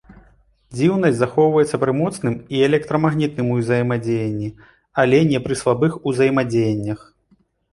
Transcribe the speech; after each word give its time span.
Дзіўнасць 0.77 1.17
захоўваецца 1.19 1.79
пры 1.83 1.91
моцным 1.99 2.37
і 2.57 2.63
электрамагнітным 2.69 3.51
узаемадзеянні, 3.57 4.49
але 5.05 5.17
не 5.33 5.39
пры 5.45 5.53
слабых 5.63 5.91
узаемадзеяннях. 6.13 6.99